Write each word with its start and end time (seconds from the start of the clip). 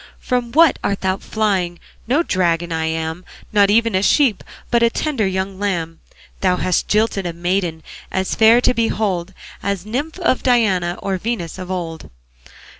From 0.17 0.51
what 0.51 0.79
art 0.83 1.01
thou 1.01 1.17
flying? 1.17 1.77
No 2.07 2.23
dragon 2.23 2.71
I 2.71 2.85
am, 2.85 3.23
Not 3.53 3.69
even 3.69 3.93
a 3.93 4.01
sheep, 4.01 4.43
But 4.71 4.81
a 4.81 4.89
tender 4.89 5.27
young 5.27 5.59
lamb. 5.59 5.99
Thou 6.39 6.55
hast 6.55 6.87
jilted 6.87 7.27
a 7.27 7.33
maiden 7.33 7.83
As 8.11 8.33
fair 8.33 8.61
to 8.61 8.73
behold 8.73 9.35
As 9.61 9.85
nymph 9.85 10.17
of 10.17 10.41
Diana 10.41 10.97
Or 11.03 11.17
Venus 11.19 11.59
of 11.59 11.69
old. 11.69 12.09